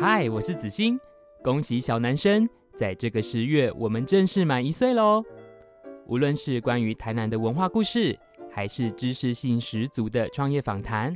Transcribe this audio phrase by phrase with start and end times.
[0.00, 0.98] 嗨，我是子欣，
[1.44, 5.22] 恭喜小男生，在这个十月，我们正式满一岁喽！
[6.06, 8.18] 无论是关于台南的文化故事，
[8.50, 11.14] 还是知识性十足的创业访谈，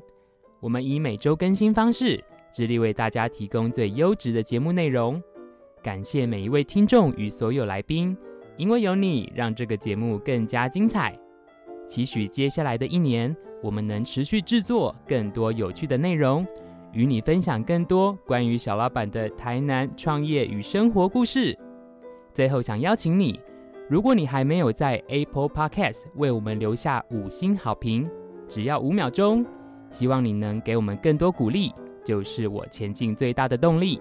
[0.61, 5.21] 我们以每周更新方式，致力为大家提供最优质的节目内容。
[5.83, 8.15] 感谢每一位听众与所有来宾，
[8.59, 11.19] 因为有你，让这个节目更加精彩。
[11.87, 16.47] 期许接下来的一年，我们能持续制作更多有趣的内容，
[16.95, 21.59] 与你分享更多关于小老板的台南创业与生活故事。
[22.33, 23.41] 最后，想邀请你，
[23.89, 28.09] 如果你还没有在 Apple Podcast 为我们留下五星好评，
[28.49, 29.45] 只要五秒钟，
[29.91, 31.73] 希望你能给我们更多鼓励，
[32.05, 34.01] 就是我前进最大的动力。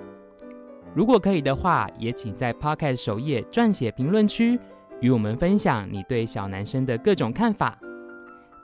[0.94, 4.60] 如果可以的话，也请在 Podcast 首页撰写评论区，
[5.02, 7.76] 与我们分享你对小男生的各种看法。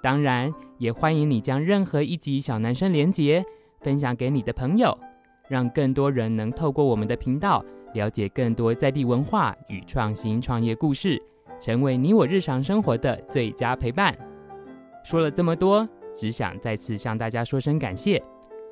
[0.04, 3.44] 当然，也欢迎你将任何一集小男生连结
[3.82, 4.98] 分享给你的朋友，
[5.48, 11.22] 让更多人能透过我们的频道了解更多在地文化与创新创业故事，
[11.60, 14.18] 成为你我日常生活的最佳陪伴。
[15.04, 18.22] 说了这么多，只想再次向大家说声感谢。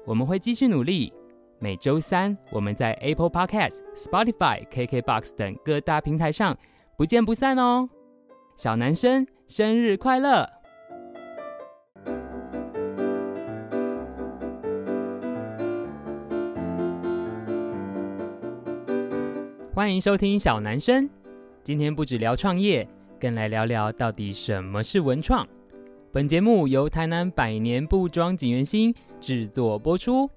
[0.06, 1.14] 我们会继续努力。
[1.60, 6.56] 每周三，我们在 Apple Podcast、Spotify、KKBox 等各大平台上
[6.96, 7.90] 不见不散哦！
[8.56, 10.57] 小男生生日快乐！
[19.78, 21.08] 欢迎收听小男生。
[21.64, 22.90] 今天不止聊创业，
[23.20, 25.48] 更来聊聊到底什么是文创。
[26.12, 30.28] 本节目由台南百年布庄锦源兴制作播出。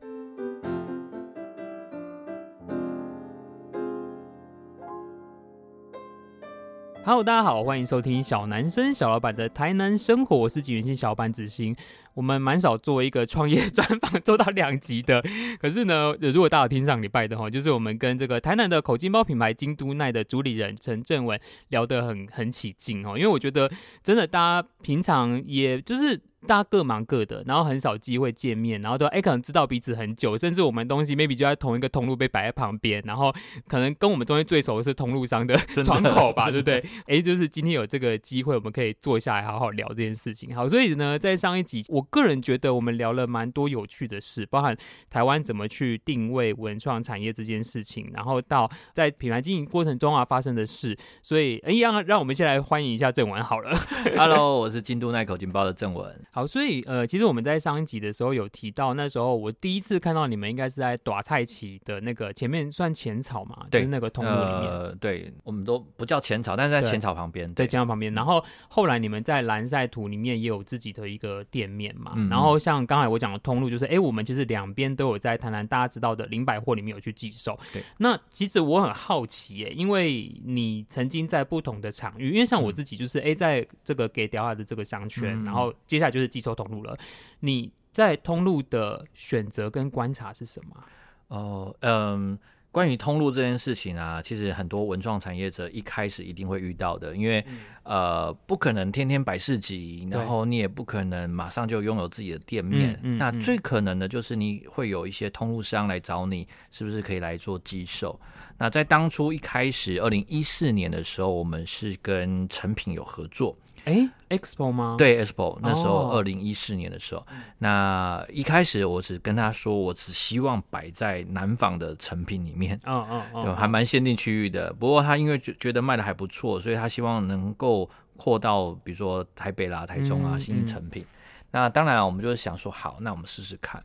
[7.11, 11.75] Hello，大家好，欢迎收听小男生小老板的台南生活，我是景元星小老板子欣。
[12.15, 15.21] 我们蛮少作为一个创业专访做到两集的，
[15.61, 21.37] 可是呢，如果大家听上礼拜的话，就是我们跟这个台南的口金包品牌京都奈的主理人陈正文
[21.71, 23.69] 聊得很很起劲哦，因为我觉得
[24.05, 26.21] 真的大家平常也就是。
[26.47, 33.33] 大家各忙各的，然后很少机会见面，然后都哎可能知道彼此很久，甚至我们东西 maybe 就在同一个通路被摆在旁边，然后
[33.69, 36.83] 可能跟我们中间最熟的是通路商的 窗口吧，对不对？
[37.07, 40.55] 哎，就是今天有这个机会，我们可以坐下来好好聊这件事情。
[40.55, 44.77] 好，所以呢，在上一集，我个人觉得我们聊了蛮多有趣的事，包含
[45.11, 50.97] 台湾怎么去定位文创产业这件事情，然后到在品牌经营过程中啊发生的事。
[51.23, 53.71] 所以哎，让让我们先来欢迎一下正文好了。
[54.17, 56.19] Hello，我是京都奈口金包的正文。
[56.33, 64.71] 好，所以呃，其实我们在上一集的时候有提到，那时候我第一次看到你们，应该是在短菜市的那个前面算浅草嘛，对，就是那个通路里面。
[64.71, 68.15] 呃，对，我们都不叫浅草，但是在浅草旁边，对，浅草旁边。
[68.15, 72.13] 然后后来你们在蓝赛图里面也有自己的一个店面嘛。
[72.17, 77.59] 嗯、然后像刚才我讲的通路，就是哎，我们其实两边都有在台南大家知道的林百货里面有去寄售。
[77.73, 77.83] 对。
[77.99, 86.55] 那其实我很好奇耶，因为你曾经在不同的场域，因为像我自己就是哎，在这个给雕下的这个商圈，嗯、然后接下来就是寄售。
[86.55, 86.99] 通路了，
[87.39, 90.85] 你在通路的选择跟观察是什么？
[91.29, 92.39] 哦，嗯，
[92.71, 102.93] 关于通路这件事情啊，其实很多文创产业者一开始一定会遇到的，因为、嗯、呃，不可能天天摆市集，然后你也不可能马上就拥有自己的店面。
[102.95, 108.21] 嗯嗯嗯、那最可能的就是你会有一些通路商来找你，是不是可以来做寄售？
[108.59, 113.57] 那在当初一开始，二零一四年的时候，我们是跟成品有合作。
[113.85, 114.97] 哎，Expo 吗？
[114.99, 117.29] 对，Expo 那时候二零一四年的时候，oh.
[117.59, 124.73] 那一开始我只跟他说，我只希望摆在南方的成品里面，嗯嗯嗯，还蛮限定区域的。
[124.73, 131.05] 不过他因为觉觉得卖的还不错，所以他希望能够扩到比如说台北啦、台中啊、新兴成品。
[131.53, 133.83] 那当然我们就是想说，好，那我们试试看。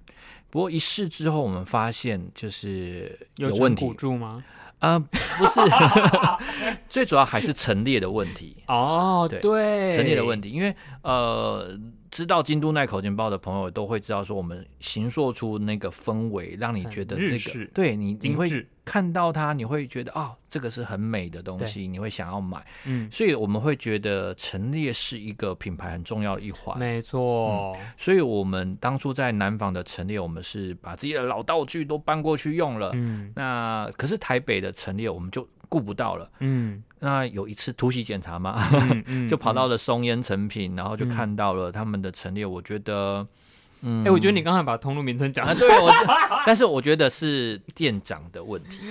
[0.52, 3.86] 不过一试之后，我们发现就是有问题。
[4.86, 5.00] 啊、呃，
[5.38, 5.60] 不是，
[6.90, 9.28] 最主要还是陈列的问题哦。
[9.30, 11.78] 对，对陈列的问题，因为呃。
[12.12, 18.48] 知道京都奈口金包的朋友都会知道，说我们形塑出那个氛围，让你觉得这个对你，你会
[18.86, 22.64] 看到它，你会觉得啊、哦，这个是很美的东西，你会想要买。
[22.86, 26.78] 嗯，所以我们会觉得陈列是一个品牌很重要的一环。
[26.78, 32.92] 没错、嗯，所以我们当初在南纺的陈列，我们是把自己的老道具都搬过去用了。
[32.94, 35.46] 嗯，那可是台北的陈列，我们就。
[35.68, 43.28] 顾不到了，嗯，那有一次突袭检查嘛，嗯嗯、 就跑到了松烟成品，然后就看到了他们的陈列，我觉得，
[43.86, 45.92] 嗯，哎、欸，我觉得你刚才把通路名称讲、啊，对，我，
[46.46, 48.82] 但是我觉得是店长的问题，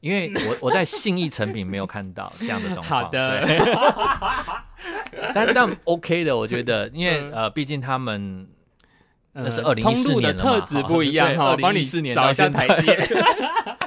[0.00, 3.46] 因为我我在信义成品没有看到这样的状况，好的，
[5.34, 8.48] 但但 OK 的，我觉得，因为呃，毕竟他们。
[9.32, 12.98] 那是二零一四年的特质不一样哈，帮你找一下台阶。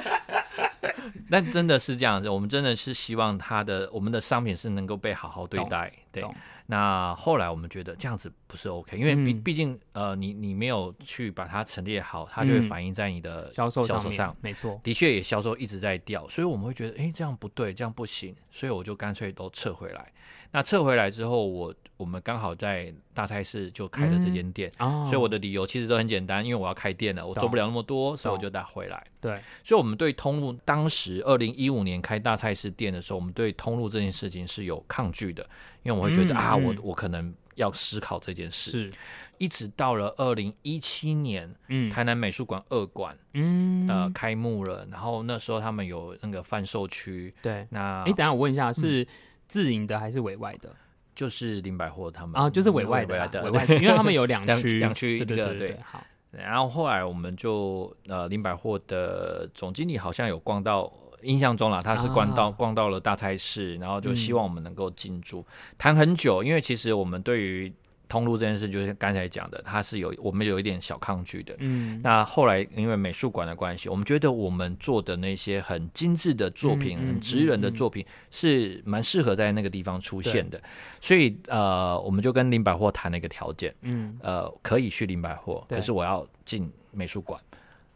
[1.30, 5.92] 但真的是这样子，我们真的是希望他的我们的商品是能够被好好对待。
[6.10, 6.24] 对，
[6.66, 14.34] 那后来我们觉得这样子不是 OK，因为毕毕竟呃，你你没有去把它陈列好，它就会反映在你的销售销售上。
[14.40, 20.10] 没错，的确也销售一直在掉，所以我们会觉得，哎，这样不对，这样不行，所以我就干脆都撤回来。
[20.54, 29.04] 那撤回来之后，我我们刚好在大菜市就开了这间店，嗯哦、所以我的理由其实都很简单，因为我要开店了，我做不了那么多，所以我就带回来。
[29.20, 29.32] 对，
[29.64, 35.44] 所以我们对通路当时二零一五年开大菜市店的时候，我们对通路这件事情是有抗拒的，
[35.82, 38.70] 因为我会觉得、嗯、啊，我我可能要思考这件事。
[38.70, 38.92] 是，
[39.38, 49.04] 一直到了二零一七年，嗯，台南美术馆二馆，嗯，呃，开幕了，然后那时候他们有那个贩售区，对，那哎，等下我问一下是。
[49.44, 50.74] 嗯自营的还是委外的？
[51.14, 53.14] 就是林百货他们啊，就是委外的，
[53.44, 55.78] 委外的， 因为他们有两区，两区对对对对。
[55.84, 56.02] 好，
[56.32, 60.92] 然后后来我们就呃，林百货的总经理好像有逛到，
[61.22, 65.46] 印象中啦，他是逛到逛到了大菜市，然后就希望我们能够进驻，
[65.78, 67.72] 谈很久，因为其实我们对于。
[68.08, 71.54] 通路这件事就是刚才讲的，它是有我们有一点小抗拒的。
[71.58, 80.60] 嗯，那后来因为美术馆的关系，我们觉得我们做的那些很精致的作品、嗯、很职人的作品是蛮适合在那个地方出现的。
[81.00, 87.40] 所以呃，我们就跟林百货谈了一个条件，嗯，呃，可以去林百货，可是我要进美术馆。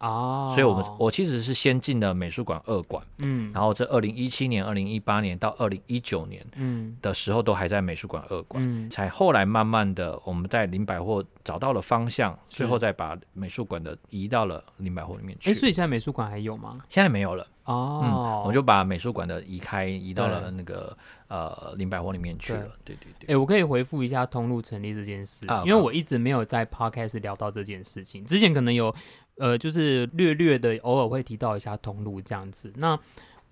[0.00, 15.50] 哦，所以我们我其实是先进了美术馆二馆，嗯，然后这二零一七年、二零一八年到二零一九年，嗯的时候都还在美术馆二馆，嗯，才后来慢慢的我们在林百货找到了方向，最后再把美术馆的移到了林百货里面去。
[15.50, 16.79] 哎，所以现在美术馆还有吗？
[16.89, 17.47] 现在没有了。
[17.65, 20.97] 哦，我就把美术馆的移开，移到了那个
[21.27, 22.71] 呃林百货里面去了。
[22.83, 23.35] 对对对。
[23.35, 28.95] 哎，我可以回复一下通路成立这件事，因为我一直没有在 Podcast 聊到这件事情，之前可能有。
[29.38, 32.73] 呃，就是略略的，偶尔会提到一下通路这样子。
[32.76, 32.99] 那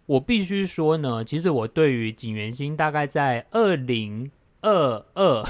[0.06, 4.31] 我必须说呢，其实我对于景元星大概在二零
[4.61, 5.44] 二二。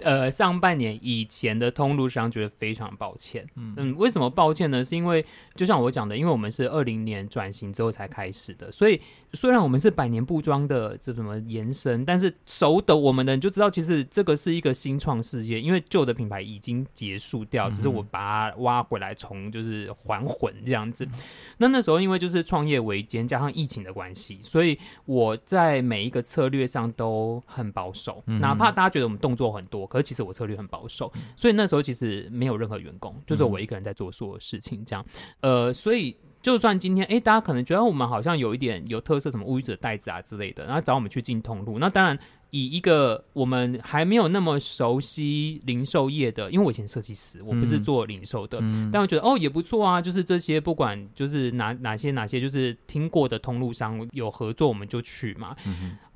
[0.00, 3.46] 呃，上半年以前的通路商觉得非常抱歉。
[3.54, 4.84] 嗯嗯，为什么抱歉呢？
[4.84, 9.00] 是因为就像我讲的，因为我们是二零年转型之后才开始的，所以
[9.32, 21.08] 虽然我们是百年布庄的这什么延伸，但是熟的我们的人就知道，其实这个是一个新创事业，因为旧的品牌已经结束掉，只是我把它挖回来，从就是还魂这样子。
[21.56, 29.85] 那那时候因为就是创业维艰，加上疫情的关系，所以我在每一个策略上都很保守，哪怕大家觉得我们动作很多。
[29.86, 35.04] 可是其实我策略很保守，所以那时候其实没有任何员工，就是我一个人在做所有事情这样。
[35.40, 42.18] 呃，所以就算今天哎，大家可能觉得我们好像有一点有特色，什么乌鱼子袋子啊之类的，然后找我们去进通路，那当然。
[42.50, 55.56] 以一个我们还没有那么熟悉零售业的，因为我以前设计师，我不是做零售的，嗯、但我觉得哦也不错啊，就是这些不管就是哪哪些哪些就是听过的通路商有合作，我们就去嘛。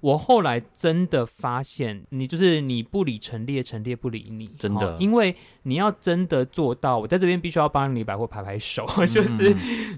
[0.00, 9.54] 我后来真的发现，你就是你不理陈列，陈列不理你，真的，因为你要真的做到，我在这边必须要帮你百货拍拍手， 就是、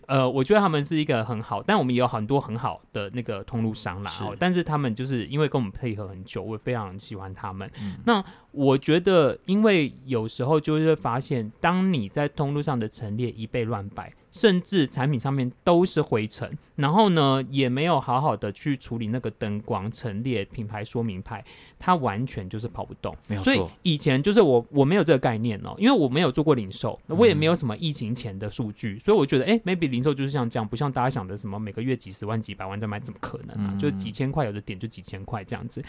[0.09, 6.43] 嗯、呃，我觉得他们是一个很好，但我们也有很多很好的那个通路商啦，哦但是他们就是因为跟我们配合很久。
[6.43, 7.71] 我非常喜欢他们。
[7.81, 21.45] 嗯、那我觉得，因为有时候就会发现，当你在通路上的陈列一被乱摆，甚至产品上面都是灰尘，然后呢，也没有好好的去处理那个灯光陈列、品牌说明牌，
[21.85, 23.13] 它完全就是跑不动。
[23.27, 23.53] 没有错。
[23.53, 33.71] 所以以前就是我我没有这个概念哦，因为我没有做过零售，我也没有什么疫情前的数据，嗯、所以我觉得，哎，maybe 零售就是像这样，不像大家想的什么每个月几十万、几百万在卖，怎么可能啊？
[33.73, 35.83] 嗯、就是几千块，有的点就几千块这样子。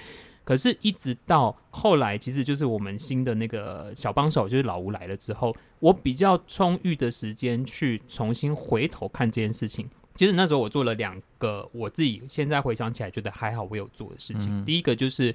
[0.43, 9.87] 可是，一直到后来，其实就是我们新的那个小帮手，就是老吴来了之后，我比较充裕的时间去重新回头看这件事情。
[10.15, 14.61] 其实那时候我做了两个，我自己现在回想起来觉得还好，我有做的事情。
[14.61, 15.33] 嗯、第一个就是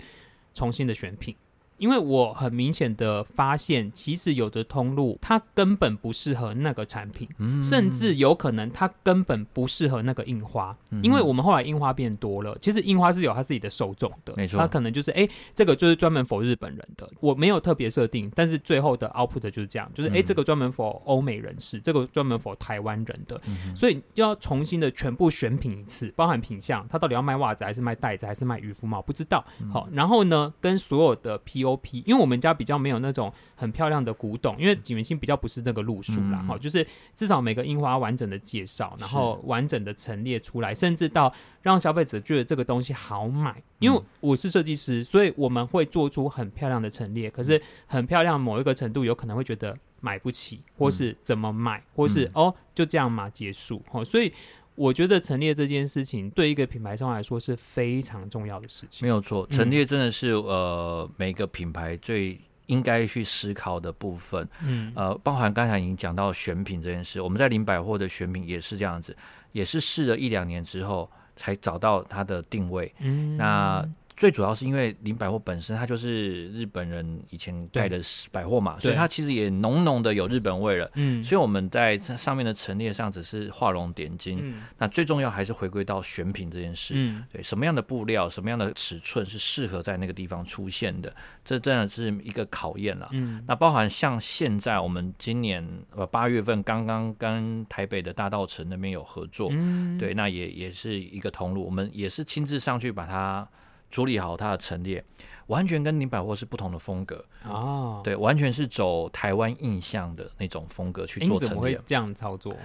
[0.59, 1.37] 重新的选品。
[1.79, 10.77] 因为我很明显的发现，其实有的通路它根本不适合那个产品，嗯、甚至有可能它根本不适合那个印花。
[10.91, 29.45] 嗯、因为我们后来印花变多了，其实印花是有它自己的受众的，没错，它可能就是哎，这个就是专门 for 日本人的，我没有特别设定，但是最后的 output 就是这样，就是哎，这个专门 for 欧美人士，这个专门 for 台湾人的，嗯、所以就要重新的全部选品一次，包含品相，它到底要卖袜子还是卖袋子还是卖渔夫帽，不知道。
[29.73, 41.33] 好，然后呢，跟所有的 PO DOP，因为我们家比较没有那种很漂亮的古董，因为景元星比较不是那个路数啦，哈、嗯，就是至少每个樱花完整的介绍，然后完整的陈列出来，甚至到
[41.63, 43.63] 让消费者觉得这个东西好买。
[43.79, 54.33] 因为我是设计师，所以我们会做出很漂亮的陈列，可是很漂亮某一个程度，有可能会觉得买不起，或是怎么买，或是、嗯、哦就这样嘛结束，哦，所以。
[54.79, 59.05] 我觉得陈列这件事情对一个品牌商来说是非常重要的事情。
[59.05, 64.49] 没有错，陈列真的是、嗯、呃每个品牌最应该去思考的部分。
[64.65, 69.17] 嗯，呃，包含刚才已经讲到选品这件事，我们在林百货的选品也是这样子，
[69.53, 72.95] 也是试了一两年之后才找到它的定位。
[73.01, 73.85] 嗯，那。
[74.19, 78.01] 最主要是因为林百货本身它就是日本人以前盖的
[78.33, 80.91] 百货嘛，所以它其实也浓浓的有日本味了。
[80.95, 84.41] 嗯，所以我们在上面的陈列上只是画龙点睛。
[84.43, 86.95] 嗯，那最重要还是回归到选品这件事。
[86.97, 93.09] 嗯，对，什么样的布料、什么样的尺寸是适合在那个地方出现的，这真的是一个考验了。
[93.13, 99.49] 嗯，那包含像现在我们今年呃八月份刚刚跟台北的大稻城那边有合作。
[99.53, 103.49] 嗯，对，那也也是一个通路，我们也是亲自上去把它。
[103.91, 105.05] 处理好它的陈列，
[105.47, 108.01] 完全跟林百货是不同的风格哦。
[108.05, 111.47] 对，完全是走台湾印象的那种风格去做陈列。
[111.47, 112.57] 欸、怎么会这样操作？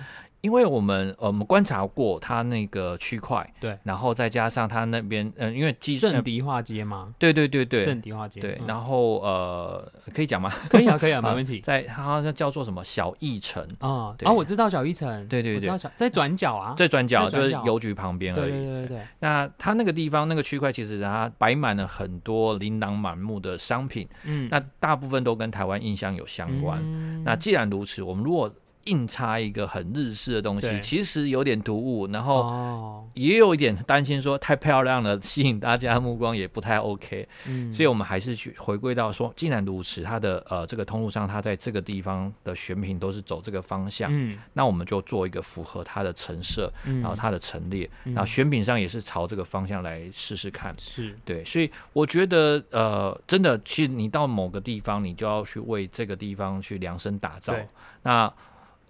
[0.43, 7.15] 因为我们呃，我们观察过它那个区块，对，然后再加上它那边，嗯、呃，因为基正迪化街嘛？
[7.17, 8.41] 对对对对，正迪化街。
[8.41, 10.51] 对，然后呃，可以讲吗？
[10.69, 11.61] 可以啊，可以啊，没问题。
[11.61, 14.13] 在它好像叫做什么小一城啊？
[14.25, 18.51] 啊，我知道小一城，对对对，在转角啊，在转角就是邮局旁边而已。
[18.51, 18.97] 对对对对。
[19.19, 26.77] 那它那个地方那个区块，其实它摆满了很多琳琅满目的商品，嗯，那大部分都跟台湾印象有相关。
[26.83, 28.53] 嗯、那既然如此，我们如果
[28.85, 37.27] 硬插一个很日式的东西，其实有点突兀，然后也有一点担心说太漂亮了，吸引大家的目光也不太 OK。
[37.47, 50.75] 嗯，所以我们还是去回归到说，既然如此，它的呃这个通路上，它在这个地方的选品都是走这个方向，嗯，那我们就做一个符合它的陈设，然后它的陈列，然后选品上也是朝这个方向来试试看。
[50.77, 51.17] 是。
[51.23, 57.55] 对，所以我觉得呃，真的，其实你到某个地方，你就要去为这个地方去量身打造。
[58.01, 58.31] 那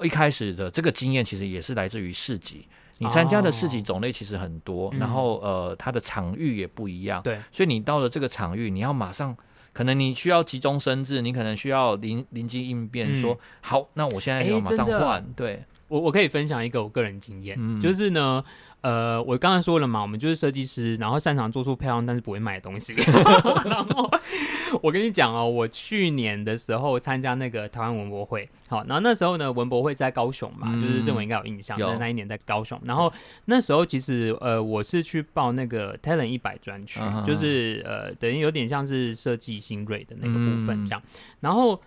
[0.01, 2.67] 一开始的这个经验其实也是来自于市集，
[3.00, 9.35] 你参加的市集种类其实很多，哦、然后呃，它的场域也不一样，对、嗯，所以你到了这个场域，你要马上，
[9.71, 15.25] 可能你需要急中生智，你可能需要临临机应变，说、嗯、好，那我现在要马上换。
[15.35, 18.43] 对，我我可以分享一个我个人经验，嗯、就是呢。
[18.83, 22.93] 呃，我刚才说了嘛，我们就是设计师，然后擅长做出漂亮但是不会卖的东西。
[23.63, 24.11] 然后
[24.81, 32.77] 我跟你讲哦，我去年的时候参加那个台湾文博会，好，然后那时候呢，文博会在高雄嘛，嗯、就是认为应该有印象，在那一年在高雄。
[32.83, 33.09] 然后
[33.45, 41.01] 那时候其实呃，我是去报那个 Talent 一百专区，嗯、就是呃，等于有点像是设计新锐的那个部分这样。
[41.05, 41.09] 嗯、
[41.39, 41.81] 然后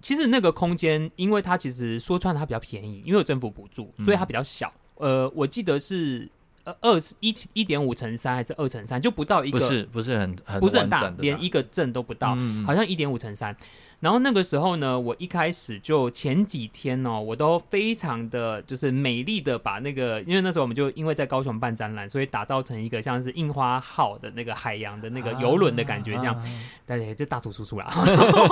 [0.00, 4.72] 其实那个空间，因为它其实说穿了它比较便宜，因为有政府补助，所以它比较小。
[5.00, 6.26] 嗯、呃，我记得是。
[6.80, 13.56] 二一一点五乘三还是二乘三，就不到一个，不是不是很很不是很大，连一个正都不到，嗯、好像一点五乘三。
[14.00, 26.40] 然后那个时候呢，我一开始就前几天哦，我都非常的就是美丽的把那个，因为那时候我们就因为在高雄办展览，所以打造成一个像是印花号的那个海洋的那个游轮的感觉，这样，
[26.86, 27.92] 大家就大图出出啦。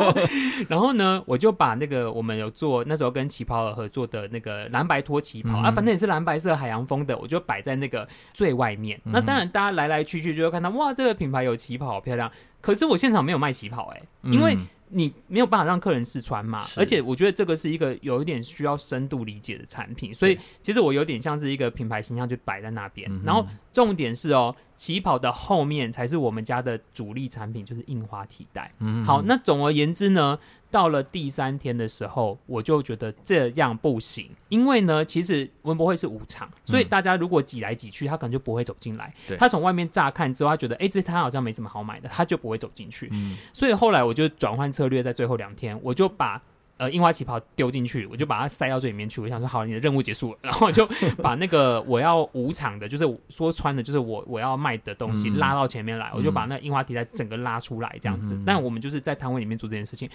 [0.68, 9.00] 然后呢，我就把那个我们有做那时候跟旗袍合作的那个蓝白拖旗袍、嗯、啊，反正也是蓝白色海洋风的，我就摆在那个最外面。
[9.04, 12.28] 嗯、那当然，大家来来去去就会看到，哇，这个品牌有旗袍，好漂亮。
[12.60, 14.56] 可是我现场没有卖旗袍，哎，因为。
[14.88, 16.64] 你没有办法让客人试穿嘛？
[16.76, 23.10] 而且我觉得这个是一个有一点需要深度理解的产品，所以其实我有点像是一个品牌形象就摆在那边。
[23.10, 28.72] 嗯、然后重点是哦，旗袍的后面才是我们家的主力产品，就是印花替代。
[28.78, 30.38] 嗯，好，那总而言之呢。
[30.70, 39.12] 到了第三天的时候，我就觉得这样不行，因为呢，其实文博会是五场，所以大家如果挤来挤去，他可能就不会走进来。
[39.26, 43.08] 对他从外面乍看之后，他觉得，哎，这摊好像没什么好买的，他就不会走进去。
[43.12, 46.42] 嗯，所以后来我就转换策略，在最后两天，我就把
[46.76, 49.20] 呃樱花旗袍丢进去，我就把它塞到最里面去。
[49.20, 50.87] 我想说，好，你的任务结束了，然后就
[51.23, 58.35] 把那个我要五场的，就是说穿的，就是我我要卖的东西拉到前面来，嗯、我就把那樱花题材整个拉出来，这样子。
[58.35, 60.11] 嗯、但我们就是在摊位里面做这件事情。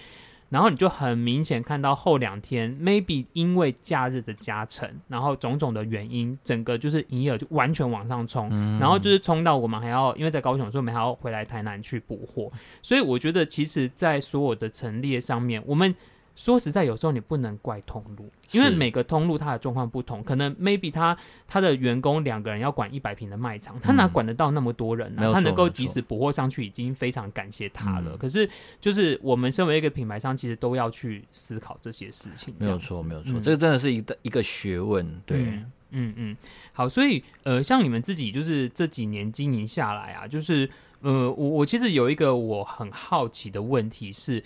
[0.52, 12.52] 然后你就很明显看到后两天，maybe 因为假日的加成，然后种种的原因，整个就是营业额就完全往上冲，嗯、然后就是冲到我们还要因为在高雄，所以我们还要回来台南去补货。
[12.82, 15.94] 所以我觉得，其实，在所有的陈列上面，我们
[16.34, 25.32] 说实在，有时候你不能怪通路，因为每个通路它的状况不同，可能 maybe 他他的员工两个人要管一百平的卖场，他哪管得到那么多人呢、啊嗯？
[25.34, 28.16] 他能够及时补货上去，已经非常感谢他了。
[28.16, 28.48] 可是，
[28.80, 32.54] 就是我们身为一个品牌商，其实都要去思考这些事情。
[32.58, 35.06] 没有错，没有错、嗯，这个真的是一个一个学问。
[35.26, 36.36] 对，嗯嗯，嗯，
[36.72, 40.68] 好，所以呃，像你们自己就是这几年经营下来啊，就是
[41.02, 44.42] 呃，我我其实有一个我很好奇的问题是。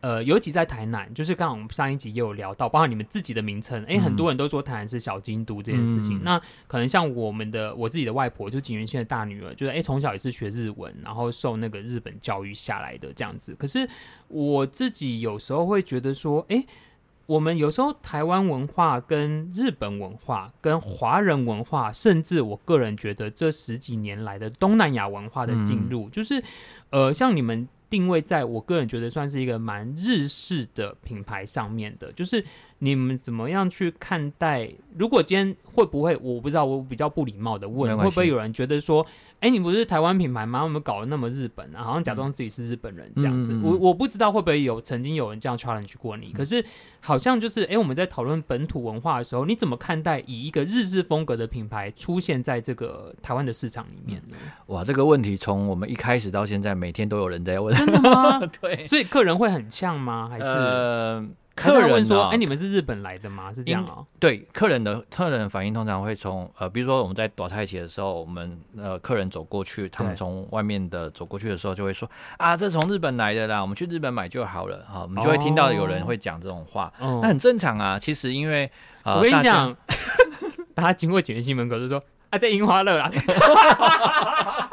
[0.00, 6.18] 呃，尤其在台南，就是刚刚我们上一集也有聊到，包括你们自己的名称，哎、欸，很多人都说台南是小京都这件事情。
[6.18, 13.54] 嗯、那可能像我们的我自己的外婆，就景元县的大女儿，就是哎，从、欸、小也是学日文，然后受那个日本教育下来的这样子。
[13.54, 13.88] 可是
[14.28, 16.66] 我自己有时候会觉得说，哎、欸，
[17.26, 26.42] 我们有时候台湾文化跟日本文化、跟华人文化，甚至我个人觉得这十几年来的东南亚文化的进入，嗯、就是
[26.90, 27.68] 呃，像你们。
[27.88, 32.44] 定位在我个人觉得算是一个蛮日式的品牌上面的，就是
[32.78, 34.70] 你们怎么样去看待？
[34.98, 39.06] 如果今天会不会，我不知道，我比较不礼貌的问，会不会有人觉得说？
[39.38, 40.64] 哎、欸，你不是台湾品牌吗？
[40.64, 43.52] 我们搞得那么日本啊，好像假装自己是日本人这样子。
[43.52, 46.28] 嗯、我我不知道会不会有曾经有人这样 challenge 过你。
[46.28, 46.64] 嗯、可是
[47.00, 54.36] 好像就是，哎、欸，我们在讨论本土文化的时候，你怎么看待以一个日式风格的品牌出现在这个台湾的市场里面呢？
[54.68, 57.74] 哇，这个问题从我们一开始到现在，每天都有人在问。
[57.74, 58.40] 真的吗？
[58.62, 58.86] 对。
[58.86, 60.28] 所以客人会很呛吗？
[60.30, 60.44] 还是？
[60.48, 61.26] 呃
[61.56, 63.50] 客人问说：“哎、欸，你们是日本来的吗？
[63.52, 77.98] 是这样哦、喔。”对，客人的客人的反应通常会从呃，比如说我们在打太极的时候，我们呃客人走过去，他们从外面的走过去的时候，就会说：“啊，这从日本来的啦，我们去日本买就好了。”哈，我们就会听到有人会讲这种话，那、哦、很正常啊。
[77.98, 78.70] 其实因为、
[79.02, 79.74] 呃、我跟你讲，
[80.74, 83.10] 大家经过锦源兴门口就说：“啊，在樱花乐啊。”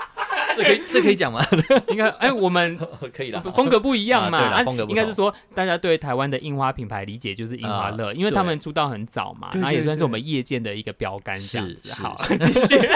[0.55, 1.43] 这可以这可以讲吗？
[1.89, 2.77] 应该哎，我们
[3.15, 4.38] 可以的，风格不一样嘛。
[4.38, 11.91] 啊、风格应该是说，大家对台湾的印花品牌理解就是印花乐、呃，因为他们出道很早嘛，然后也算是我们业界的一个标杆这样子。
[11.93, 12.89] 好， 继续。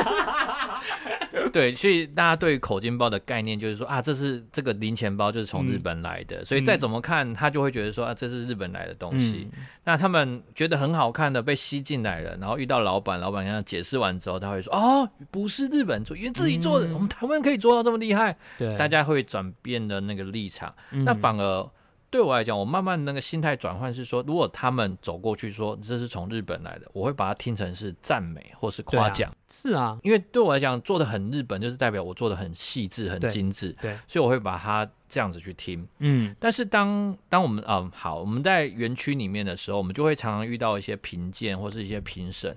[1.53, 9.49] 对，所以大家对口金包的概念就是说啊，这是这个零钱包就是从日本来的，嗯、所以再怎么看他就会觉得说啊，这是日本来的东西。
[9.53, 18.35] 嗯、那他们觉得很好看的被吸进来了，然后遇到老板，老板跟他解释完之后，他会说哦，不是日本做，因为自己做的，嗯、我们台湾可以做到这么厉害。
[18.57, 21.69] 对，大家会转变的那个立场，嗯、那反而。
[22.09, 29.29] 对我来讲，我慢慢那个心态转换是说，如果他们走过去说这是从日本来的，我会把它听成是赞美或是夸奖。
[29.49, 33.75] 是啊，因为对我来讲，做的很日本，就是代表我做的很细致、很精致。
[33.81, 35.85] 对，所以我会把它这样子去听。
[35.99, 42.55] 嗯，但是当当我们嗯好，我们在园区里面的时候，我们就会常常遇到一些评鉴或是一些评审。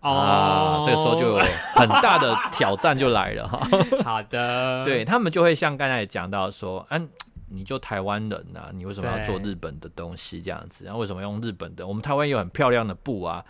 [0.00, 1.38] 哦、啊，这个时候就有
[1.74, 3.60] 很大的挑战就来了哈。
[4.04, 7.06] 好的，对他们就会像刚才也讲到说，嗯。
[7.48, 10.84] 你就台湾人呐、啊，你为什么要做日本的东西这样子？
[10.84, 11.86] 然后为什么用日本的？
[11.86, 13.44] 我们台湾有很漂亮的布啊，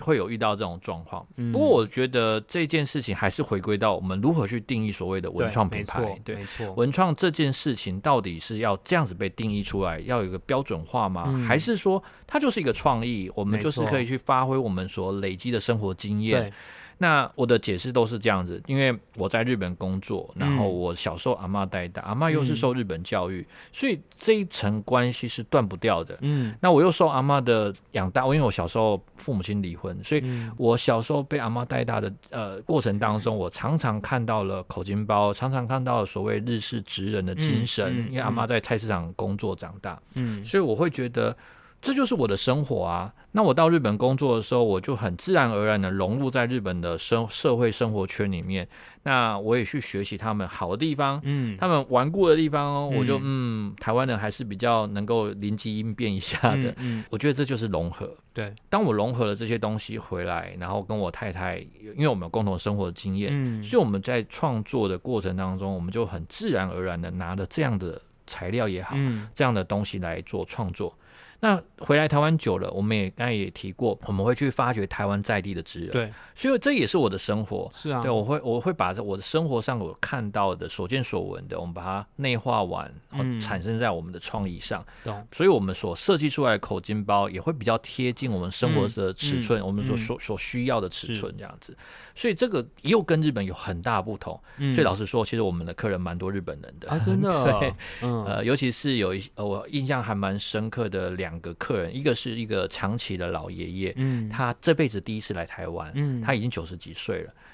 [0.00, 1.26] 会有遇到这种状况。
[1.36, 6.02] 嗯、不过我觉得这件事情还是回归到我们如何去定义所谓的文创品牌。
[6.24, 11.24] 对，没错，文创这件事情到底是要这样子被定义出来，要有一个标准化吗？
[11.28, 13.30] 嗯、还是说它就是一个创意？
[13.34, 16.52] 我们就是可以去发挥我们所累积的生活经验。
[16.98, 26.16] 那我的解释都是这样子，因为我在日本工作，然后我小时候阿妈带大，阿妈又是受日本教育，嗯、所以这一层关系是断不掉的。
[26.20, 30.22] 嗯，那我又受阿妈的养大，因为我小时候父母亲离婚，所以
[30.56, 41.36] 我小时候被阿妈带大的呃过程当中，我常常看到了口金包，常常看到了所谓日式职人的精神，因为阿妈在菜市场工作长大，嗯，所以我会觉得。
[41.82, 43.12] 这就是我的生活啊！
[43.32, 48.68] 那我到日本工作的时候，我就很自然而然的融入在日本的生社会生活圈里面。
[49.02, 56.70] 那我也去学习他们好的地方，嗯，他们顽固的地方哦，我就嗯，台湾人还是比较能够灵机应变一下的。
[56.70, 58.08] 嗯，嗯，我觉得这就是融合。
[58.32, 61.58] 对，当我融合了这些东西回来，然后跟我太太，
[61.96, 70.96] 因为我们有共同生活的经验，嗯，所以我们在创作的过程当中，我们就很自然而然的拿了这样的材料也好，嗯，这样的东西来做创作。
[71.44, 75.90] 那回来台湾久了，我们也刚才也提过，我们会去发掘台湾在地的职人。
[75.90, 77.68] 对，所以这也是我的生活。
[77.74, 84.86] 是啊，对，我会我会把我的生活上我看到的、所见所闻的，我们把它内化完，嗯，产生在我们的创意上。
[85.02, 85.26] 懂。
[85.32, 91.76] 所以我们所设计出来的口金包也会比较贴近我们生活的尺寸，嗯、我们所所、嗯、所需要的尺寸这样子。
[92.14, 94.40] 所以这个又跟日本有很大不同。
[94.58, 97.58] 嗯、所以老实说，其实我们的客人蛮多日本人的啊，真的、哦。
[97.58, 101.31] 对，嗯，呃，尤其是有一我印象还蛮深刻的两。
[101.32, 107.51] 两个客人，一个是一个长期的老爷爷，嗯，他这辈子第一次来台湾，嗯，他已经九十几岁了，他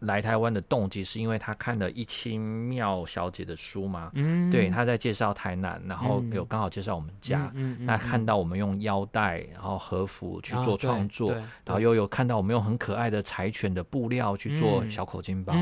[0.00, 11.32] 来台湾的动机是因为他看了一清妙小姐的书嘛，嗯，对，他在介绍台南，然后有刚好介绍我们家，嗯嗯，那看到我们用腰带，然后和服去做创作，
[11.64, 15.52] 然后又有看到我们用很可爱的柴犬的布料去做小口金包，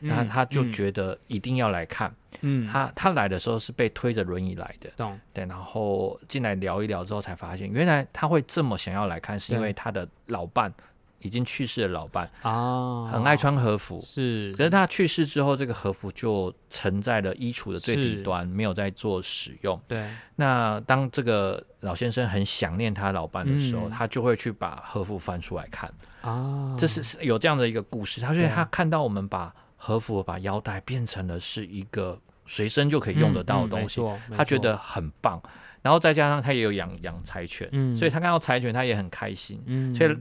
[0.00, 10.70] 那他就觉得一定要来看，嗯，他他来的时候是被推着轮椅来的，懂，对，然后进来聊一聊之后才发现，原来他会这么想要来看，是因为他的老伴。
[11.20, 14.54] 已经去世的老伴啊，很爱穿和服，是。
[14.56, 19.80] 可是他去世之后，这个和服就沉在了衣橱的最底端，没有再做使用。
[19.88, 20.08] 对。
[20.36, 26.76] 那当这个老先生很想念他老伴的时候，他就会去把和服翻出来看啊。
[26.78, 28.20] 这是有这样的一个故事。
[28.20, 34.00] 他说他看到我们把和服、把腰带变成了是一个随身就可以用得到的东西，
[34.36, 35.42] 他觉得很棒。
[35.82, 39.60] 然后再加上他也有养养柴犬，所以他看到柴犬他也很开心。
[39.96, 40.16] 所以。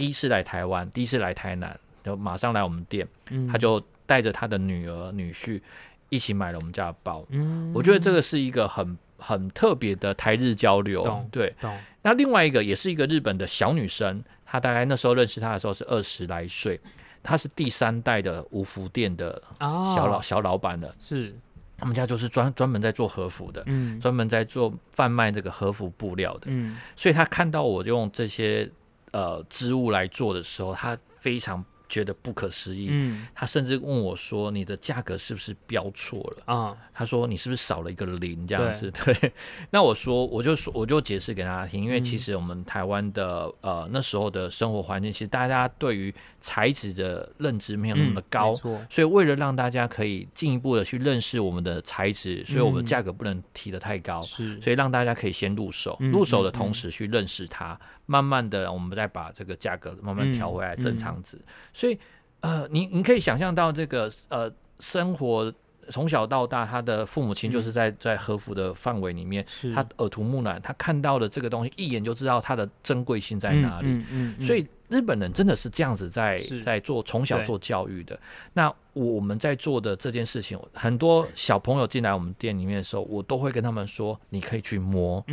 [0.00, 5.60] 第一次来台湾，第一次来台南，就马上来我们店，嗯、他就带着他的女儿女婿
[6.08, 7.22] 一起买了我们家的包。
[7.28, 11.02] 嗯，我觉得这个是一个很很特别的台日交流。
[11.04, 16.80] 懂对，懂那另外一个也是一个日本的小女生，她大概那时候认识她的时候是二十来岁，
[17.22, 20.94] 她是第三代的五福店的小老、哦、小老板的。
[20.98, 21.30] 是，
[21.76, 26.46] 他们家就是专专门在做和服的，嗯，专门在做贩卖这个和服布料的。
[26.46, 28.66] 嗯，所以他看到我用这些。
[29.12, 32.86] 呃，织物来做的时候，他非常觉得不可思议。
[32.90, 39.32] 嗯，他甚至问我说：“你的价格是不是标错了啊？”他说：“你是不是少了一个零这样子？”对，对。
[39.70, 57.76] 那我说，我就说，我就解释给大家听，因为其实我们台湾的呃那时候的生活环境，其实大家对于材质的认知没有那么的高，嗯、所以为了让大家可以进一步的去认识我们的材质，所以我们价格不能提的太高，是、嗯，所以让大家可以先入手，入手的同时去认识它。
[58.10, 61.36] 慢慢的，我们再把这个价格慢慢调回来正常值。
[61.36, 61.96] 嗯嗯、所以，
[62.40, 65.54] 呃，你你可以想象到这个呃生活
[65.88, 73.88] 从小到大，他的父母亲就是在在和服的范围里面，他耳濡目染，他看到的这个东西，一眼就知道它的珍贵性在哪里。
[73.88, 74.66] 嗯嗯嗯嗯、所以。
[74.90, 78.18] 日本人真的是这样子在在做从小做教育的。
[78.52, 85.24] 那我们在做的这件事情，很多小朋友进来我们店里面的时候，我都会跟他们说：你可以去摸，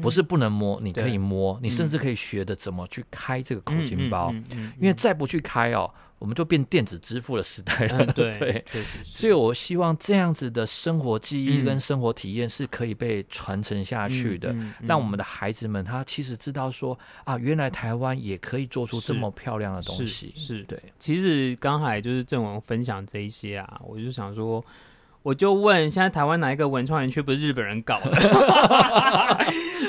[0.00, 4.34] 不是不能摸，你可以摸，你甚至可以学的怎么去开这个口琴包，
[4.80, 5.92] 因为再不去开哦。
[6.24, 8.64] 我们就变电子支付的时代了， 嗯、对，对，
[9.04, 20.82] 所以我希望这样子的生活记忆跟生活体验是可以被传承下去的，嗯嗯嗯、让我们的孩子们他其实知道说啊，原来台湾也可以做出这么漂亮的东西，是对。
[20.98, 24.64] 其实刚才就是郑文分享这一些啊，我就想说。
[25.24, 28.10] 我就问，现在台湾哪一个文创园区不是日本人搞的？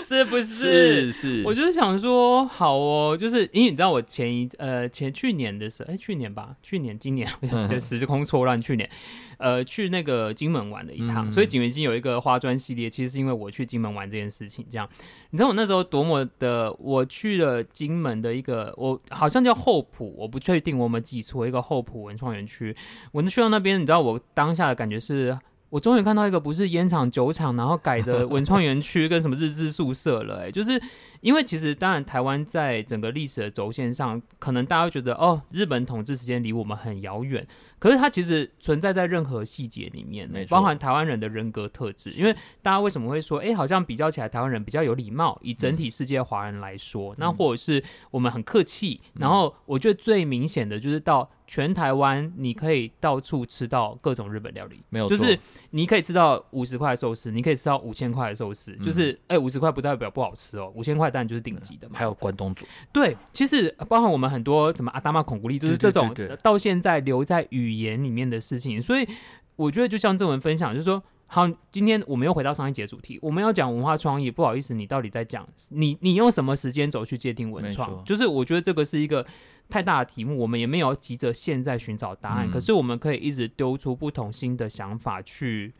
[0.08, 0.44] 是不是？
[0.46, 1.44] 是是。
[1.46, 7.28] 我就是想说，好哦，就是因为你知道，我前一呃前去年的时候，哎，去年吧，去年今年，
[7.68, 8.89] 就时空错乱，去年。
[9.38, 14.65] 呃，去那个金门玩了一趟，嗯、所以景元金有一个花砖系列，其实是因为我去金门玩这件事情。
[14.70, 14.88] 这样，
[15.32, 22.74] 你知道我那时候多么的，我去了金门的一个，我好像叫后埔，我不确定我有没有记错，一个后埔文创园区。
[23.12, 25.38] 我去到那边，你知道我当下的感觉是，
[25.76, 30.82] 我终于看到一个不是烟厂酒厂，然后改的文创园区跟什么日治宿舍了，欸，哎，就是。
[31.22, 37.44] 因为其实，当然，台湾在整个历史的轴线上，可能大家会觉得，哦，日本统治时间离我们很遥远。
[37.80, 42.12] 可是它其实存在在任何细节里面，包含台湾人的人格特质。
[42.12, 45.40] 因为大家为什么会说，哎，好像比较起来，台湾人比较有礼貌？
[45.42, 49.02] 以整体世界华人来说，嗯、那或者是我们很客气。
[49.16, 55.40] 嗯、然后，我觉得最明显的就是到全台湾，你可以到处吃到各种日本料理，没有错，就是
[55.72, 61.06] 你可以吃到五十块的寿司，你可以吃到五千块的寿司，嗯、就是哎，五十块不代表不好吃哦，五千块。
[61.16, 62.66] 当然就是顶级的嘛，还有关东煮。
[62.92, 68.82] 对，其实包含我们很多什么阿达玛孔古力，就是这种到现在留在语言里面的事情。
[68.82, 69.08] 所以
[69.56, 74.30] 我觉得，就像正文分享，就是说，好，今天我们又回到上一节主题，我们要讲文化创意。
[74.32, 78.04] 不好意思，你到底在讲你你用什么时间轴去界定文创？
[78.06, 79.26] 就是我觉得这个是一个
[79.68, 82.48] 太大的题目，我们也没有急着现在寻找答案。
[82.48, 85.74] 嗯、可是我们可以一直丢出不同新的想法去。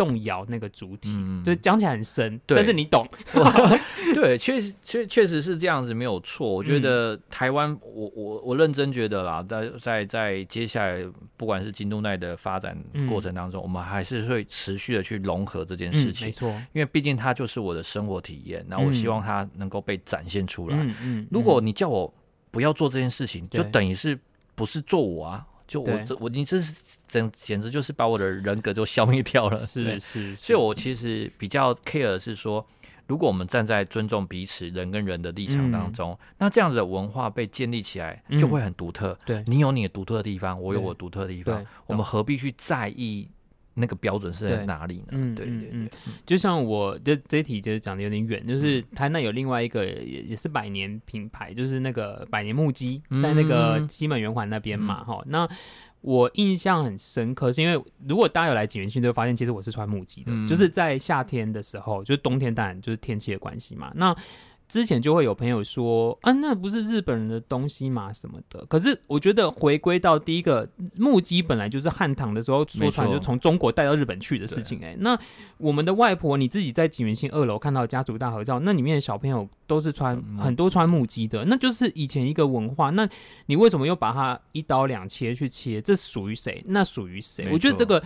[0.00, 3.06] 动摇那个主体，嗯、就讲起来很深，对但是你懂。
[4.14, 6.50] 对，确实确确实是这样子，没有错。
[6.50, 11.04] 我觉得台湾，我我我认真觉得啦，在在在接下来，
[11.36, 12.74] 不管是京都奈的发展
[13.06, 16.26] 过程当中，嗯、我们还是会持续的去融合这件事情。
[16.26, 20.76] 嗯、没错，因为毕竟它就是我的生活体验，那我希望它能够被展现出来。
[20.78, 20.94] 嗯嗯。
[21.02, 22.10] 嗯，如果你叫我
[22.50, 24.18] 不要做这件事情，就等于是
[24.54, 25.46] 不是做我啊？
[25.70, 29.56] 就我这我你这是整简直就是把我的人格就消灭掉了。
[29.64, 32.66] 是是，是，所以我其实比较 care 是说，
[33.06, 39.16] 如果我们站在尊重彼此人跟人的立场当中，嗯、那这样子的文化被建立起来就会很独特。
[39.24, 43.28] 对、嗯，你有你的独特的地方，我有我独特的地方，我们何必去在意
[43.80, 45.06] 那个标准是在哪里呢？
[45.12, 45.88] 嗯，对对对，嗯，
[46.26, 55.48] 就像我这这一题就是讲的有点远，就是台南有另外一个也也是百年品牌，就是那个百年木屐，在那个西门圆环那边嘛，哈、嗯，那。
[56.02, 63.92] 我印象很深刻，是因为如果大家有来锦源兴，就会发现其实我是穿木屐的，嗯、就是在夏天的时候，就是冬天当然就是天气的关系嘛。
[63.94, 64.16] 那
[64.70, 68.64] 之前就会有朋友说啊，那不是日本人的东西嘛什么的。
[68.66, 74.86] 可是我觉得回归到第一个木屐本来就是汉唐的时候说传，就从中国带到日本去的事情、欸。
[74.92, 75.18] 哎，那
[75.58, 82.90] 我们的外婆，你自己在景元新二楼看到家族大合照，那里面的小朋友都是穿很多穿木屐的，那就是以前一个文化。
[82.90, 83.08] 那
[83.46, 85.80] 你为什么又把它一刀两切去切？
[85.80, 86.62] 这属于谁？
[86.68, 87.48] 那属于谁？
[87.52, 88.00] 我觉得这个。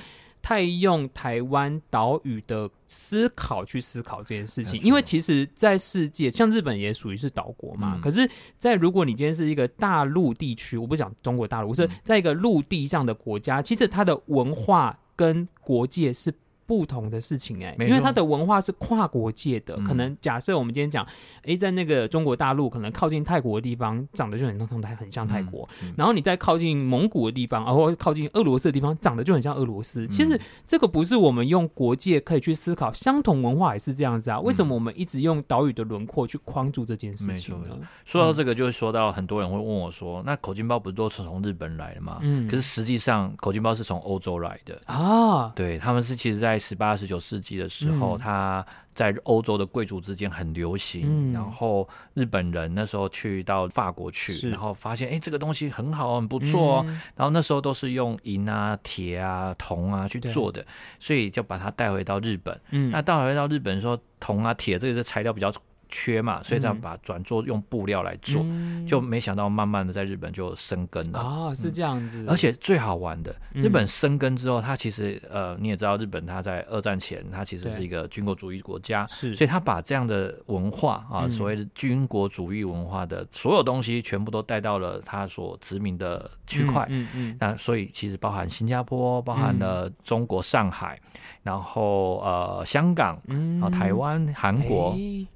[0.45, 7.99] 太用台湾岛屿的思考去思考这件事情，因为其实，在世界像日本也属于是岛国嘛。
[8.03, 16.31] 可是，在如果你今天是一个大陆地区，我不讲中国大陆，我是在一个陆地上的国家，其实它的文化跟国界是。
[16.67, 21.05] 不同的事情哎、欸，因为它的文化是跨国界的，嗯、可能假设我们今天讲，
[21.39, 25.69] 哎、欸，在那个中国大陆，可能靠近泰国的地方，长得就很像泰，很像泰国。
[25.83, 30.03] 嗯嗯、然后你在靠近蒙古的地方，然后靠近俄罗斯的地方，长得就很像俄罗斯。
[30.05, 34.41] 嗯、其实这个不是我们用国界可以去思考，相同文化也是这样子啊。
[34.41, 37.77] 为什么我们一直用岛屿的轮廓去框住这件事情呢？
[38.05, 42.19] 说到这个，就会说到很多人会问我说，那口金包不是都是从日本来的吗？
[42.23, 45.53] 嗯，可是实际上口金包是从欧洲来的啊。
[45.55, 48.65] 对，他们是其实在十八、十九世世纪的时候，它
[48.95, 51.03] 在欧洲的贵族之间很流行。
[51.05, 56.87] 嗯、然后日本人那时候去到法国去，然后发现哎，这个东西很好，很不错、
[57.17, 60.65] 然后那时候都是用银啊、铁啊、铜啊去做的，
[61.01, 62.61] 所以就把它带回到日本。
[62.71, 65.53] 嗯、那带回到日本说，铜啊、铁这个是材料比较。
[65.95, 71.21] 缺嘛，所以他把转做用布料来做，嗯、就没想到慢慢的在日本就生根了。
[71.21, 72.25] 哦，是这样子。
[72.25, 86.85] 嗯、而且最好玩的，日本生根之后，它其实呃你也知道，日本它在二战前，它其实是一个军国主义国家，是，所以他把这样的文化啊，所谓的军国主义文化的所有东西，全部都带到了他所殖民的区块。
[86.91, 87.31] 嗯嗯。
[87.31, 90.99] 嗯，那所以其实包含新加坡，包含了中国上海，
[91.45, 94.93] 然后呃香港，然后台湾、韩国。
[94.95, 95.29] 欸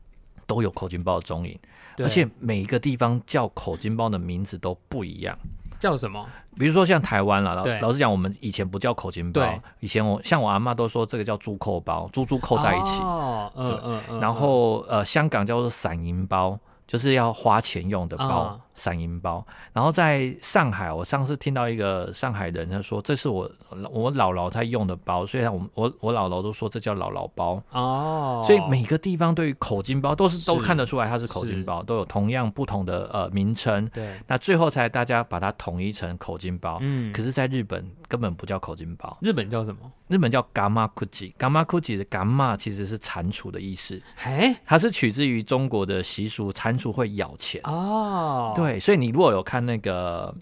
[0.48, 1.56] 都有口金包的踪影，
[1.98, 5.38] 而且每一个地方叫口金包的名字都不一样。
[5.78, 6.26] 叫什么？
[6.58, 9.40] 比如说像台湾啦，老老实讲，我们以前不叫口金包，
[9.78, 13.00] 以前我像我阿妈都说这个叫猪扣包，猪猪扣在一起。
[13.00, 14.20] 哦，嗯嗯嗯。
[14.20, 16.58] 然后呃，香港叫做散银包，
[16.88, 18.58] 就是要花钱用的包。
[18.78, 23.49] 哦散银包，然后在上海，我上次听到一个上海人他说，这是我
[23.91, 28.43] 我姥姥她用的包，所以我我我姥姥都说这叫姥姥包哦。
[28.47, 33.88] 所以每个地方对于口津包都是，是都看得出来它是口津包，都有同样不同的呃名称。
[33.93, 36.80] 对，那最后才大家把它统一成口津包。
[36.82, 39.80] 嗯，可是在日本根本不叫口津包，日本叫什么？
[40.08, 41.34] 日本叫ガマクチ。
[41.38, 44.02] ガマクチ的ガマ其实是蟾蜍的意思。
[44.15, 48.52] 嘿，它是取自于中国的习俗，蟾蜍会咬钱哦。
[48.56, 48.63] 对。
[48.70, 50.35] 对，所以你如果有看那个。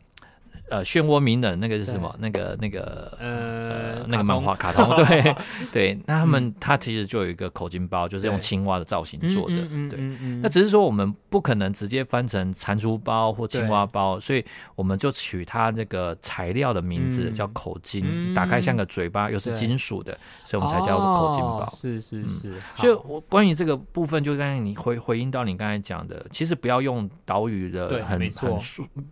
[0.68, 2.12] 呃，漩涡鸣人那个是什么？
[2.18, 5.36] 那个、那个、呃，那个漫画卡通，对
[5.70, 5.98] 对。
[6.06, 9.54] 那他们他其实就有一个口金包，就是用青蛙的造型做的。
[9.88, 9.96] 对，
[10.42, 14.42] 那只是说我们不可能直接翻成蟾蜍包或青蛙包，所以
[14.74, 21.68] 我们就取它那个材料的名字叫口金，打开像个嘴巴，又是金属的，所以我们才叫做口金包。
[21.68, 22.54] 是是是。
[22.74, 28.58] 所以，我关于这个部分，就刚才你回回应到你刚才讲的，其实不要用岛屿的很很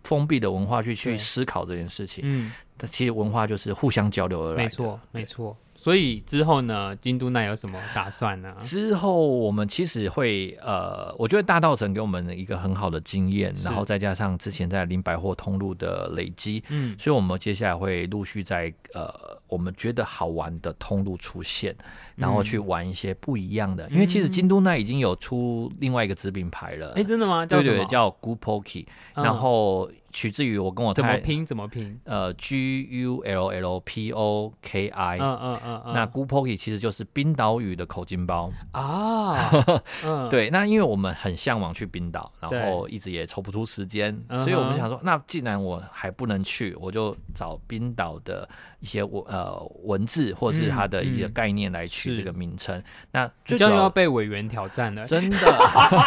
[0.03, 1.45] 封闭的文化去去思。
[1.45, 2.51] 考这件事情，嗯，
[2.87, 5.55] 其实文化就是互相交流而来的，没错，没错。
[5.75, 8.55] 所以之后呢，京都那有什么打算呢？
[8.61, 19.13] 之后我们其实会，呃，我觉得大道城给我们一个很好的经验，然后再加上之前在林百货通路的累积，嗯，所以我们接下来会陆续在呃，
[19.47, 21.75] 我们觉得好玩的通路出现，
[22.15, 23.87] 然后去玩一些不一样的。
[23.87, 27.45] 嗯、因为其实京都那已经有出另外一个子品牌了，哎、欸，真的吗？
[27.45, 29.89] 叫对，对对，叫 Guppoke，然后。
[30.15, 31.99] 取自于我跟我怎么拼怎么拼？
[32.05, 39.51] 呃，G U L L P O K I，嗯嗯嗯，那 Guppoke 其实就是冰岛语的口金包啊。
[40.31, 48.47] 对，那因为我们很向往去冰岛，然后一直也抽不出时间，所以我们想说，那既然我还不能去，我就找冰岛的
[48.79, 52.81] 一些文呃文字或是它的一个概念来取这个名称。
[53.11, 55.37] 那最终又要被委员挑战了，真的，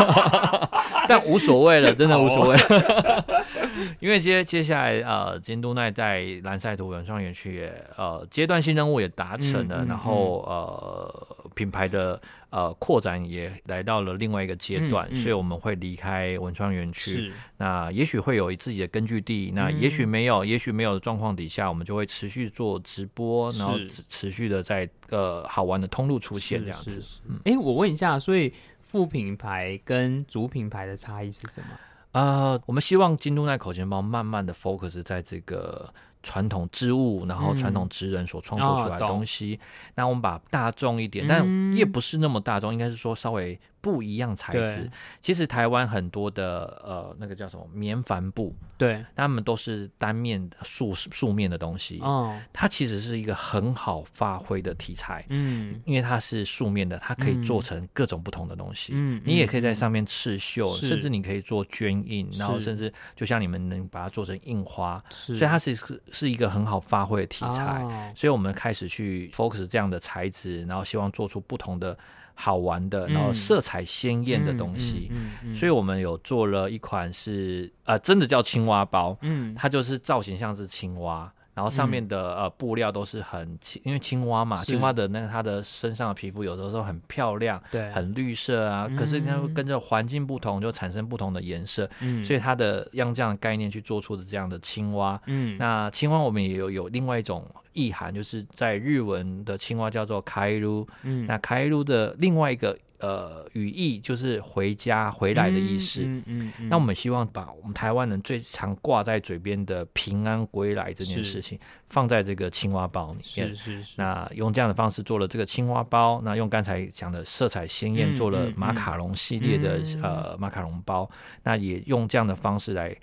[1.07, 2.57] 但无所谓了， 真的无所谓。
[4.01, 17.15] 因为接接下来呃，京都奈在蓝赛图文创园区也呃阶段性任务也达成了，然后呃品牌的呃扩展也来到了另外一个阶段，嗯嗯、所以我们会离开文创园区。
[17.15, 27.03] 是那也许会有自己的根据地，那也许没有，嗯、也许没有的状况底下，我们就会持续做直播，然后持续的在呃好玩的通路出现这样子。
[27.45, 31.69] 哎、嗯，我问一下，所以副品牌跟主品牌的差异是什么？
[32.13, 35.93] 呃，我们希望京都奈口钱包慢慢的 focus 在这个。
[36.23, 39.59] 传统织物，然后传统职人所创作出来的东西，
[39.95, 43.59] 那、嗯哦、我们把大众一点，但也不是那么大众，应该是说稍微。
[43.89, 44.91] 不一样材质，
[45.23, 51.99] 其实台湾很多的呃，那个叫什么棉帆布，对，他们都是单面的素素面的东西。
[52.01, 58.93] 哦，它其实是一个很好发挥的题材，嗯，因为它是素面的，它可以做成各种不同的东西。
[58.95, 65.39] 嗯，你也可以在上面刺绣，甚至你可以做绢印，然后甚至就像你们能把它做成印花，是。
[65.39, 67.83] 所以它是是是一个很好发挥的题材。
[67.83, 71.97] 哦、所以我们开始去 focus 这样的材质，然后希望做出不同的。
[72.41, 75.11] 好玩的，然后色彩鲜艳的东西，
[75.57, 97.45] 所以我们有做了一款是呃，真的叫青蛙包，嗯，它就是造型像是青蛙，然后上面的呃布料都是很青，因为青蛙嘛，青蛙的那个它的身上的皮肤有的时候很漂亮，对，很绿色啊，嗯、可是它会跟着环境不同就产生不同的颜色，嗯，所以它的用这样的概念去做出的这样的青蛙，嗯，那青蛙我们也有有另外一种。
[97.75, 106.69] 意涵就是在日文的青蛙叫做开路，嗯，那开路的另外一个呃语义就是回家回来的意思，嗯嗯。
[106.69, 111.59] 那我们希望把我们台湾人最常挂在嘴边的平安归来这件事情
[111.89, 113.95] 放在这个青蛙包里面，是是是。
[113.97, 121.09] 那用这样的方式做了这个青蛙包，那用刚才讲的色彩鲜艳做了马卡龙系列的、嗯嗯、呃马卡龙包，
[121.45, 122.97] 那也用这样的方式来。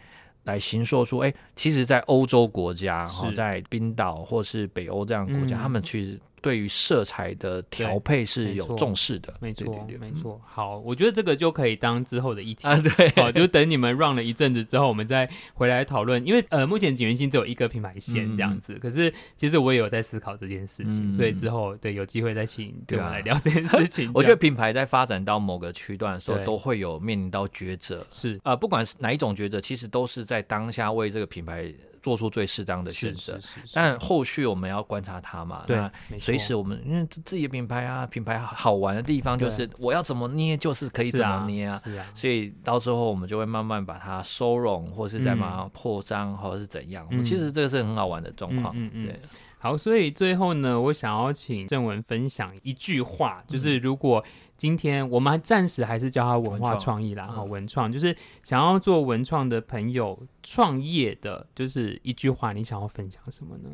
[0.45, 6.19] 来形塑出，哎，其实，在欧洲国家，哈是，在冰岛或是北欧这样的国家，嗯、他们其实。
[6.45, 10.39] 对于色彩的调配是有重视的，没错，没错。
[10.45, 16.23] 好，我觉得这个就可以当之后的一题啊，对， 好，就等你们 run 了一阵子之后，我们再回来讨论。
[16.23, 24.11] 因为呃，目前景源兴只有一个品牌线这样子，可是其实我也有在思考这件事情，所以之后对有机会再请对吧来聊这件事情。
[24.13, 31.73] 我觉得品牌在发展到某个区段的时候，都会有面临到抉择，是啊，不管是哪一种抉择，其实都是在当下为这个品牌。
[32.05, 33.39] 做出最适当的选择，
[33.73, 35.63] 但后续我们要观察它嘛。
[35.65, 35.89] 对，
[36.19, 41.75] 随时我们因为自己的品牌啊，品牌好玩的地方就是我要怎么捏就是可以怎么捏啊。
[41.79, 47.09] 是啊，所以到时候我们就会慢慢把它收拢，或是再把它扩张，或者是怎样。
[47.23, 48.71] 其实这个是很好玩的状况。
[48.77, 49.05] 嗯嗯。
[49.07, 49.19] 对，
[49.65, 54.23] 好，所以最后呢，我想要请正文分享一句话，就是如果。
[54.57, 63.69] 今天我们暂时还是叫它文化创意啦，哈，文创就是想要做文创的朋友创业的，就是一句话，你想要分享什么呢？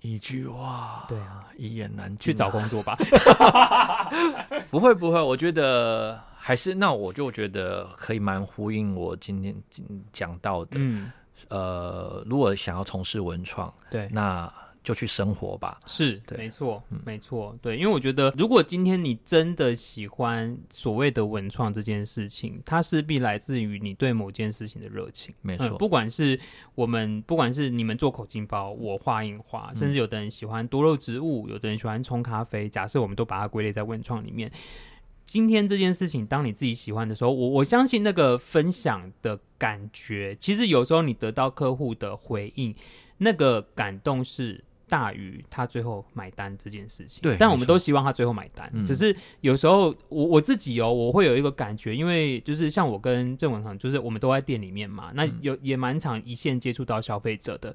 [0.00, 2.96] 一句话，对啊，一言难尽，去找工作吧。
[4.70, 9.54] 不会不会，我觉得还是那我就觉得可以蛮呼应我今天
[10.10, 11.12] 讲到的，嗯，
[11.48, 14.50] 呃，如果想要从事文创，对，那。
[14.82, 25.76] 就去生活吧，是对没错，嗯、没错，对，因为我觉得，如果今天你真的喜欢所谓的文创这件事情，它势必来自于你对某件事情的热情，没错、嗯。
[25.76, 26.40] 不管是
[26.74, 32.66] 我们，不管是你们做口金包，我画印花，甚至有的人喜欢多肉植物，有的人喜欢冲咖啡。
[32.66, 34.50] 假设我们都把它归类在文创里面，
[35.26, 42.74] 今天这件事情，当你自己喜欢的时候，我我相信那个分享的感觉，其实有时候你得到客户的回应，
[43.18, 44.64] 那个感动是。
[44.88, 48.68] 大于他最后买单这件事情，对，但我们都希望他最后买单。
[48.74, 57.74] 嗯、只是有时候我我自己哦，我会有一个感觉，因为就是像我跟郑文恒，就是我们都在店里面嘛，那有也蛮常一线接触到消费者的，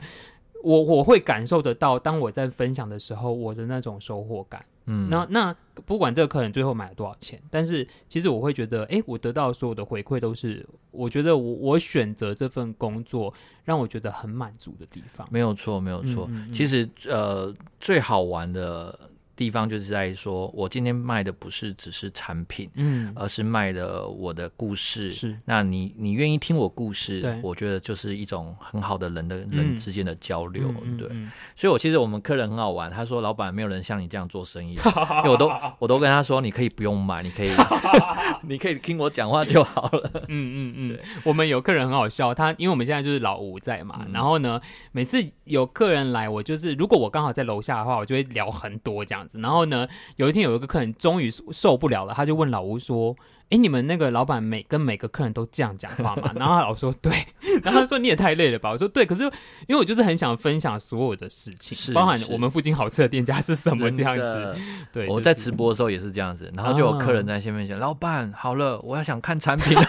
[0.63, 4.63] 我我会感受得到，当我在分享的时候，我的那种收获感。
[4.85, 15.27] 嗯，那那不管这个客人最后买了多少钱，但是其实我会觉得，哎，我得到所有的回馈都是，我觉得我我选择这份工作让我觉得很满足的地方。
[15.31, 16.27] 没有错，没有错。
[16.29, 18.97] 嗯嗯嗯，其实呃，最好玩的。
[19.35, 25.09] 地方就是在说，我今天卖的不是只是产品，嗯，而是卖的我的故事。
[25.09, 31.07] 是，那你你愿意听我故事，我觉得就是一种很好的人的人之间的交流，嗯、对。
[31.09, 34.77] 嗯嗯、所以，我其实我们客人很好玩，他说：“老板，没有人像你这样做生意。
[35.27, 37.49] ”我都我都跟他说：“你可以不用买，你可以
[38.43, 40.89] 你可以听我讲话就好了。”嗯嗯嗯。
[40.89, 44.59] 对我们有客人很好笑，他因为我们现在就是老吴在嘛，嗯、然后呢，
[44.91, 49.22] 每次有客人来，我就是如果我刚好在楼下的话，我就会聊很多这样。
[49.33, 53.15] 然后呢，有一天有一个客人终于受不了了，他就问老吴说
[53.53, 56.33] ：“哎，你们那个老板每跟每个客人都这样讲话吗？
[56.35, 57.13] 然后他老说对，
[57.61, 58.71] 然后他说你也太累了吧？
[58.71, 59.21] 我说对，可是
[59.67, 64.55] 因为我就是很想分享所有的事情，包含我们附近好吃的店家是什么这样子。
[64.91, 69.77] 对，我在直播的时候也是这样子，然后就有客人在下面讲：“老板，好了，我要想看产品。”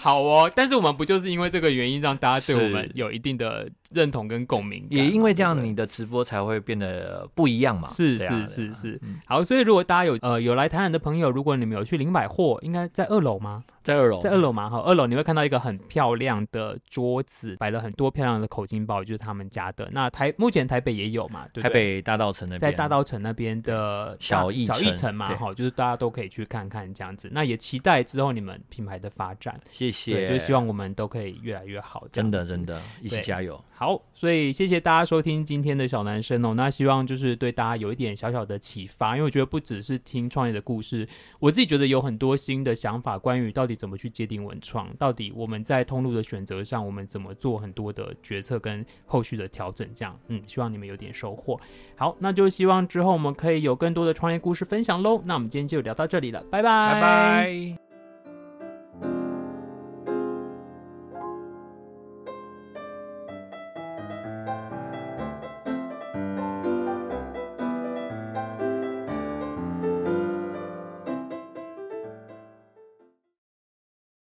[0.00, 4.84] 好哦，但是我们不就是因为这个原因让大家对我们有一定的认同跟共鸣？
[4.90, 7.86] 也因为这样，你的直播才会变得不一样嘛。
[7.86, 13.62] 是是是是，好，所以如果大家有呃有来台南的朋友，如果你们有去零百货，应该在二楼吗？
[13.82, 19.88] 在二楼，在二楼嘛，哈，二楼你会看到一个很漂亮的桌子，摆了很多漂亮的口金包，就是他们家的。
[19.92, 21.62] 那台目前台北也有嘛，对对？
[21.62, 27.30] 台北大道城那边，在大道城那边的小小一层嘛，哈，就是大家都可以去看看这样子。
[27.32, 33.62] 那也期待之后你们品牌的发展，谢谢，就希望我们都可以越来越好，真的真的，一起加油。
[33.72, 36.52] 好，所以谢谢大家收听今天的小男生哦。
[36.54, 41.08] 那希望就是对大家有一点小小的启发，因为我觉得不只是听创业的故事，
[41.38, 51.60] 我自己觉得有很多新的想法，关于到怎么去界定文创，到底我们在通路的选择上，我们怎么做很多的决策跟后续的调整，这样，嗯，希望你们有点收获。
[51.96, 55.20] 好，那就希望之后我们可以有更多的创业故事分享喽。
[55.24, 57.89] 那我们今天就聊到这里了，拜拜，拜拜。